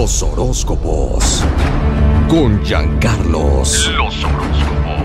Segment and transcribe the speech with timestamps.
[0.00, 1.44] Los horóscopos.
[2.26, 3.92] Con Giancarlos.
[3.98, 4.96] Los horóscopos.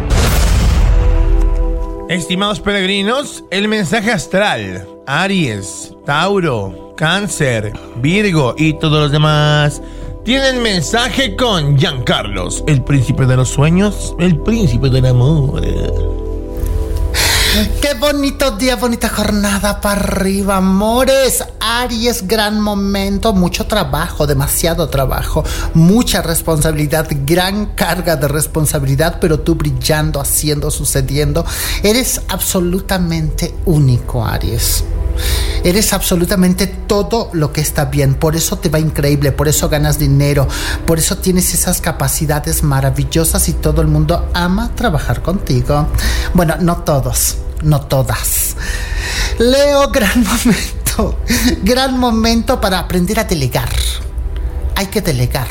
[2.08, 4.88] Estimados peregrinos, el mensaje astral.
[5.06, 9.82] Aries, Tauro, Cáncer, Virgo y todos los demás.
[10.24, 16.25] Tienen mensaje con Giancarlos, el príncipe de los sueños, el príncipe del amor.
[17.56, 21.42] Qué bonito día, bonita jornada para arriba, amores.
[21.62, 25.42] Aries, gran momento, mucho trabajo, demasiado trabajo,
[25.74, 31.46] mucha responsabilidad, gran carga de responsabilidad, pero tú brillando, haciendo, sucediendo.
[31.82, 34.84] Eres absolutamente único, Aries.
[35.64, 39.98] Eres absolutamente todo lo que está bien, por eso te va increíble, por eso ganas
[39.98, 40.46] dinero,
[40.86, 45.88] por eso tienes esas capacidades maravillosas y todo el mundo ama trabajar contigo.
[46.34, 48.56] Bueno, no todos, no todas.
[49.40, 51.20] Leo, gran momento,
[51.64, 53.70] gran momento para aprender a delegar.
[54.76, 55.48] Hay que delegar.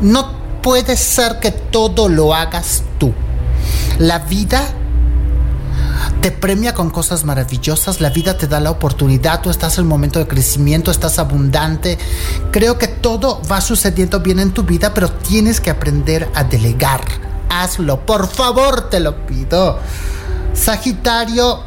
[0.00, 3.12] No puede ser que todo lo hagas tú.
[3.98, 4.62] La vida
[6.20, 9.90] te premia con cosas maravillosas, la vida te da la oportunidad, tú estás en un
[9.90, 11.98] momento de crecimiento, estás abundante.
[12.50, 17.00] Creo que todo va sucediendo bien en tu vida, pero tienes que aprender a delegar.
[17.48, 19.78] Hazlo, por favor, te lo pido.
[20.56, 21.62] Sagitario,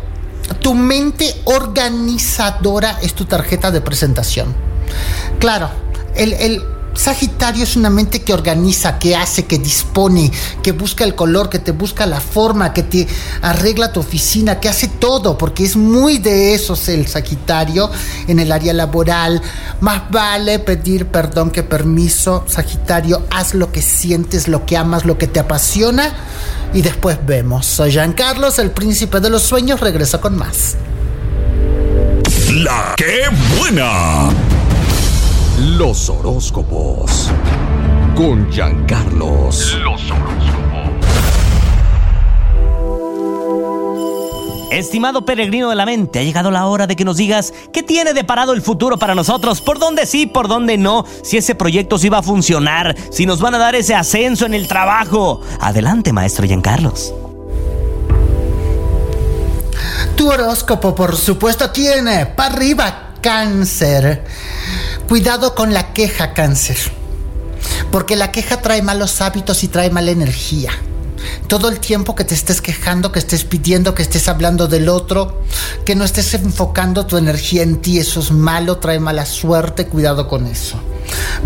[0.62, 4.54] tu mente organizadora es tu tarjeta de presentación.
[5.40, 5.70] Claro,
[6.16, 6.64] el, el
[7.00, 10.30] Sagitario es una mente que organiza, que hace, que dispone,
[10.62, 13.08] que busca el color, que te busca la forma, que te
[13.42, 17.90] arregla tu oficina, que hace todo, porque es muy de esos el Sagitario
[18.28, 19.42] en el área laboral.
[19.80, 22.44] Más vale pedir perdón que permiso.
[22.48, 26.14] Sagitario, haz lo que sientes, lo que amas, lo que te apasiona
[26.74, 27.66] y después vemos.
[27.66, 30.76] Soy Jean Carlos, el príncipe de los sueños, regresa con más.
[32.52, 33.22] La que
[33.58, 34.49] buena.
[35.62, 37.30] Los horóscopos.
[38.16, 39.78] Con Giancarlos.
[39.84, 40.94] Los horóscopos.
[44.72, 48.14] Estimado peregrino de la mente, ha llegado la hora de que nos digas qué tiene
[48.14, 52.08] deparado el futuro para nosotros, por dónde sí, por dónde no, si ese proyecto sí
[52.08, 55.42] va a funcionar, si nos van a dar ese ascenso en el trabajo.
[55.60, 57.14] Adelante, maestro Giancarlos.
[60.16, 64.24] Tu horóscopo, por supuesto, tiene para arriba cáncer.
[65.10, 66.78] Cuidado con la queja, cáncer.
[67.92, 70.70] Porque la queja trae malos hábitos y trae mala energía.
[71.48, 75.42] Todo el tiempo que te estés quejando, que estés pidiendo, que estés hablando del otro,
[75.84, 80.28] que no estés enfocando tu energía en ti, eso es malo, trae mala suerte, cuidado
[80.28, 80.80] con eso.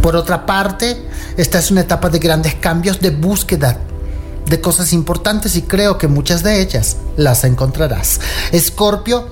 [0.01, 1.01] Por otra parte,
[1.37, 3.79] esta es una etapa de grandes cambios, de búsqueda
[4.45, 8.19] de cosas importantes y creo que muchas de ellas las encontrarás.
[8.51, 9.29] Escorpio,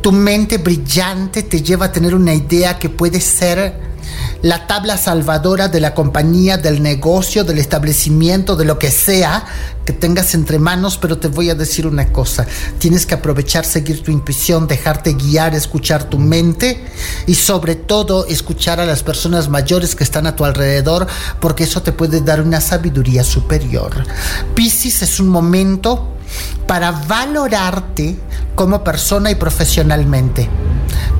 [0.00, 3.88] tu mente brillante te lleva a tener una idea que puede ser
[4.42, 9.44] la tabla salvadora de la compañía, del negocio, del establecimiento, de lo que sea
[9.84, 12.46] que tengas entre manos, pero te voy a decir una cosa,
[12.78, 16.84] tienes que aprovechar, seguir tu intuición, dejarte guiar, escuchar tu mente
[17.26, 21.06] y sobre todo escuchar a las personas mayores que están a tu alrededor,
[21.40, 24.04] porque eso te puede dar una sabiduría superior.
[24.54, 26.17] Piscis es un momento
[26.66, 28.16] para valorarte
[28.54, 30.48] como persona y profesionalmente.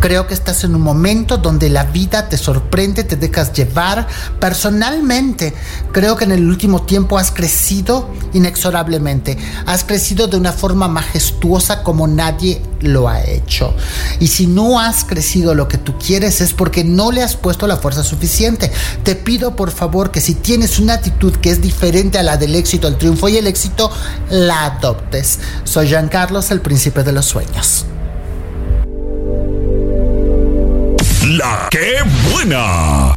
[0.00, 4.06] Creo que estás en un momento donde la vida te sorprende, te dejas llevar.
[4.40, 5.54] Personalmente,
[5.92, 9.36] creo que en el último tiempo has crecido inexorablemente.
[9.66, 13.74] Has crecido de una forma majestuosa como nadie lo ha hecho.
[14.20, 17.66] Y si no has crecido lo que tú quieres es porque no le has puesto
[17.66, 18.70] la fuerza suficiente.
[19.02, 22.54] Te pido por favor que si tienes una actitud que es diferente a la del
[22.54, 23.90] éxito, el triunfo y el éxito,
[24.30, 25.40] la adoptes.
[25.64, 27.84] Soy Jean Carlos, el príncipe de los sueños.
[31.36, 31.96] La que
[32.32, 33.14] buena.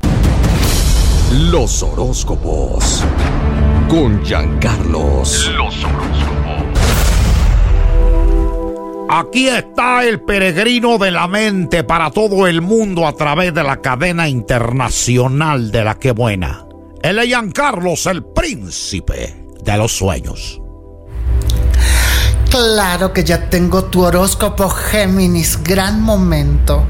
[1.49, 3.05] Los horóscopos.
[3.87, 5.49] Con Giancarlos.
[5.55, 6.67] Los horóscopos.
[9.07, 13.79] Aquí está el peregrino de la mente para todo el mundo a través de la
[13.79, 16.65] cadena internacional de la que buena.
[17.01, 20.61] El Giancarlos, el príncipe de los sueños.
[22.51, 26.83] Claro que ya tengo tu horóscopo Géminis, gran momento.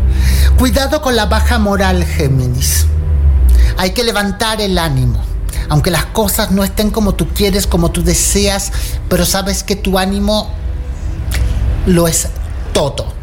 [0.57, 2.87] Cuidado con la baja moral, Géminis.
[3.77, 5.23] Hay que levantar el ánimo.
[5.69, 8.71] Aunque las cosas no estén como tú quieres, como tú deseas,
[9.07, 10.49] pero sabes que tu ánimo
[11.85, 12.29] lo es
[12.73, 13.20] todo.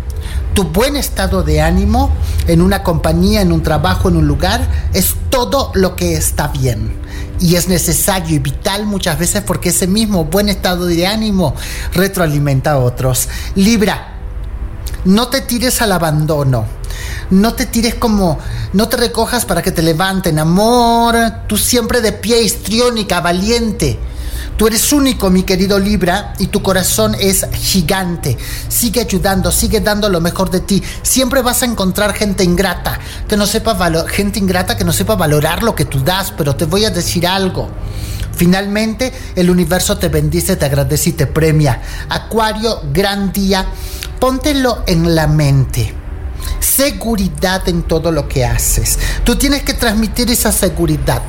[0.59, 2.11] Tu buen estado de ánimo
[2.49, 6.97] en una compañía, en un trabajo, en un lugar, es todo lo que está bien.
[7.39, 11.55] Y es necesario y vital muchas veces porque ese mismo buen estado de ánimo
[11.93, 13.29] retroalimenta a otros.
[13.55, 14.15] Libra,
[15.05, 16.65] no te tires al abandono.
[17.31, 18.41] No te tires como
[18.73, 21.15] No te recojas para que te levanten, amor.
[21.47, 23.97] Tú siempre de pie histriónica, valiente.
[24.59, 28.37] Tú eres único, mi querido Libra, y tu corazón es gigante.
[28.69, 30.83] Sigue ayudando, sigue dando lo mejor de ti.
[31.03, 33.79] Siempre vas a encontrar gente ingrata, que no sepa
[34.09, 37.25] gente ingrata que no sepa valorar lo que tú das, pero te voy a decir
[37.25, 37.69] algo.
[38.35, 41.81] Finalmente, el universo te bendice, te agradece y te premia.
[42.09, 43.65] Acuario, gran día.
[44.19, 45.95] Póntelo en la mente
[46.61, 48.99] seguridad en todo lo que haces.
[49.25, 51.23] Tú tienes que transmitir esa seguridad.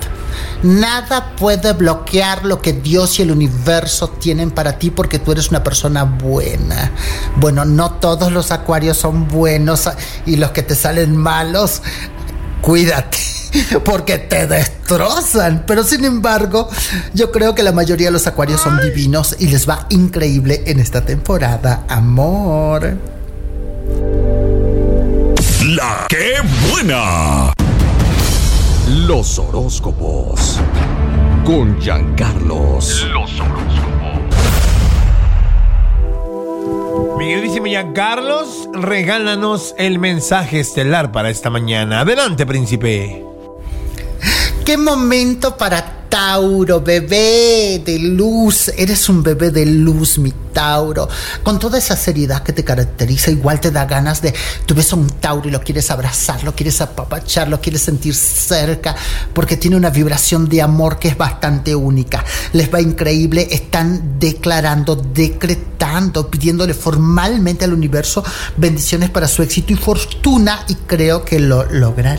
[0.63, 5.49] Nada puede bloquear lo que Dios y el universo tienen para ti porque tú eres
[5.49, 6.91] una persona buena.
[7.37, 9.89] Bueno, no todos los acuarios son buenos
[10.25, 11.81] y los que te salen malos,
[12.61, 13.17] cuídate
[13.85, 15.63] porque te destrozan.
[15.65, 16.69] Pero sin embargo,
[17.13, 20.79] yo creo que la mayoría de los acuarios son divinos y les va increíble en
[20.79, 21.85] esta temporada.
[21.87, 22.97] Amor.
[25.65, 26.35] La que
[26.69, 27.53] buena.
[28.89, 30.59] Los horóscopos.
[31.45, 33.07] Con Giancarlos.
[33.13, 34.39] Los horóscopos.
[37.19, 41.99] Mi queridísimo Giancarlos, regálanos el mensaje estelar para esta mañana.
[41.99, 43.23] Adelante, príncipe.
[44.65, 48.71] Qué momento para Tauro, bebé de luz.
[48.75, 51.07] Eres un bebé de luz, mi Tauro.
[51.43, 54.33] Con toda esa seriedad que te caracteriza, igual te da ganas de.
[54.65, 58.15] Tú ves a un Tauro y lo quieres abrazar, lo quieres apapachar, lo quieres sentir
[58.15, 58.95] cerca,
[59.33, 62.25] porque tiene una vibración de amor que es bastante única.
[62.53, 63.47] Les va increíble.
[63.51, 68.23] Están declarando, decretando, pidiéndole formalmente al universo
[68.57, 72.09] bendiciones para su éxito y fortuna, y creo que lo lograrán.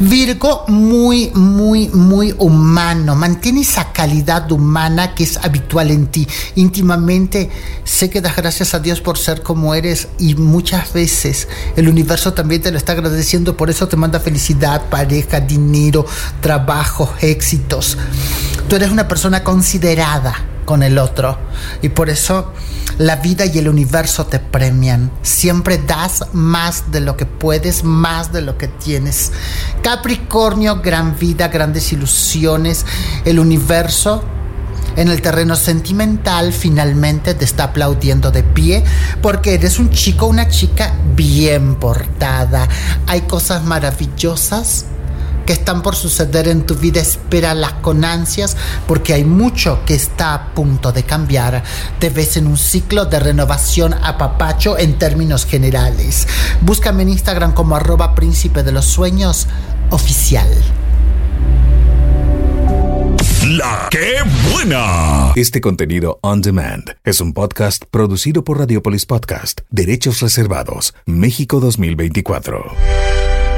[0.00, 6.26] Virgo, muy, muy, muy humano mantiene esa calidad humana que es habitual en ti.
[6.54, 7.50] Íntimamente
[7.84, 12.32] sé que das gracias a Dios por ser como eres y muchas veces el universo
[12.32, 16.06] también te lo está agradeciendo, por eso te manda felicidad, pareja, dinero,
[16.40, 17.98] trabajo, éxitos.
[18.68, 21.38] Tú eres una persona considerada con el otro
[21.82, 22.52] y por eso
[22.98, 25.10] la vida y el universo te premian.
[25.22, 29.32] Siempre das más de lo que puedes, más de lo que tienes.
[29.82, 32.84] Capricornio, gran vida, grandes ilusiones.
[33.24, 34.22] El universo
[34.96, 38.84] en el terreno sentimental finalmente te está aplaudiendo de pie
[39.22, 42.68] porque eres un chico, una chica bien portada.
[43.06, 44.86] Hay cosas maravillosas
[45.50, 48.56] que están por suceder en tu vida, espéralas con ansias
[48.86, 51.64] porque hay mucho que está a punto de cambiar.
[51.98, 56.28] Te ves en un ciclo de renovación a papacho en términos generales.
[56.60, 59.48] Búscame en Instagram como arroba príncipe de los sueños
[59.90, 60.46] oficial.
[63.48, 64.18] La que
[64.52, 65.32] buena.
[65.34, 73.49] Este contenido on demand es un podcast producido por Radiopolis Podcast, Derechos Reservados, México 2024.